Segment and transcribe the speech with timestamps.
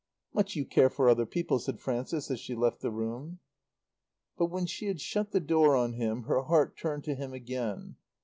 [0.33, 3.37] "Much you care for other people," said Frances as she left the room.
[4.35, 7.97] But when she had shut the door on him her heart turned to him again.